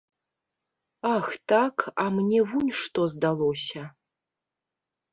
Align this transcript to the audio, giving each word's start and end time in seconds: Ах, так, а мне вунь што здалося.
Ах, 1.15 1.27
так, 1.49 1.85
а 2.05 2.07
мне 2.17 2.39
вунь 2.55 2.75
што 2.83 3.01
здалося. 3.15 3.89